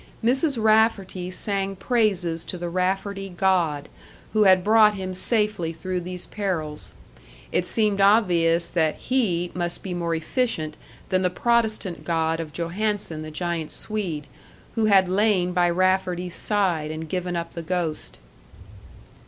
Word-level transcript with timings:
Mrs. 0.23 0.59
Rafferty 0.59 1.29
sang 1.29 1.75
praises 1.75 2.43
to 2.45 2.57
the 2.57 2.69
Rafferty 2.69 3.29
God, 3.29 3.87
who 4.33 4.45
had 4.45 4.63
brought 4.63 4.95
him 4.95 5.13
safely 5.13 5.71
through 5.73 6.01
these 6.01 6.25
perils; 6.25 6.95
it 7.51 7.67
seemed 7.67 8.01
obvious 8.01 8.67
that 8.67 8.95
He 8.95 9.51
must 9.53 9.83
be 9.83 9.93
more 9.93 10.15
efficient 10.15 10.75
than 11.09 11.21
the 11.21 11.29
Protestant 11.29 12.03
God 12.03 12.39
of 12.39 12.51
Johannson, 12.51 13.21
the 13.21 13.29
giant 13.29 13.69
Swede, 13.71 14.25
who 14.73 14.85
had 14.85 15.07
lain 15.07 15.53
by 15.53 15.69
Rafferty's 15.69 16.33
side 16.33 16.89
and 16.89 17.07
given 17.07 17.35
up 17.35 17.53
the 17.53 17.61
ghost. 17.61 18.17